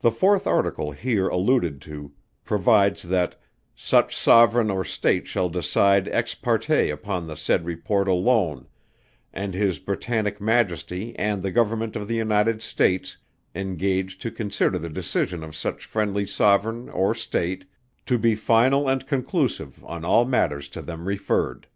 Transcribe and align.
The 0.00 0.10
fourth 0.10 0.46
article 0.46 0.92
here 0.92 1.28
alluded 1.28 1.80
to 1.80 2.12
provides 2.44 3.04
that 3.04 3.36
"such 3.74 4.14
sovereign 4.14 4.70
or 4.70 4.84
state 4.84 5.26
shall 5.26 5.48
decide 5.48 6.08
ex 6.08 6.34
parte 6.34 6.90
upon 6.90 7.26
the 7.26 7.34
said 7.34 7.64
report 7.64 8.06
alone, 8.06 8.66
and 9.32 9.54
His 9.54 9.78
Britannic 9.78 10.42
Majesty 10.42 11.18
and 11.18 11.42
the 11.42 11.50
Government 11.50 11.96
of 11.96 12.06
the 12.06 12.16
United 12.16 12.60
States 12.60 13.16
engage 13.54 14.18
to 14.18 14.30
consider 14.30 14.76
the 14.78 14.90
decision 14.90 15.42
of 15.42 15.56
such 15.56 15.86
friendly 15.86 16.26
sovereign 16.26 16.90
or 16.90 17.14
state 17.14 17.64
to 18.04 18.18
be 18.18 18.34
final 18.34 18.90
and 18.90 19.06
conclusive 19.06 19.82
on 19.86 20.04
all 20.04 20.26
matters 20.26 20.68
to 20.68 20.82
them 20.82 21.08
referred." 21.08 21.66